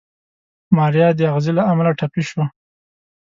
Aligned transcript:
ماريا 0.75 1.07
د 1.17 1.19
اغزي 1.31 1.51
له 1.57 1.63
امله 1.71 1.91
ټپي 1.99 2.23
شوه. 2.29 2.45